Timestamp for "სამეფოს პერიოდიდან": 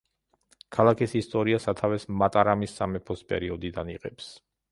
2.81-3.93